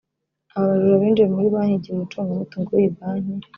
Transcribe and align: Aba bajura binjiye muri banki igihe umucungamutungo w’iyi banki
Aba 0.55 0.69
bajura 0.71 1.01
binjiye 1.01 1.27
muri 1.35 1.53
banki 1.55 1.75
igihe 1.77 1.93
umucungamutungo 1.95 2.69
w’iyi 2.71 2.91
banki 2.97 3.47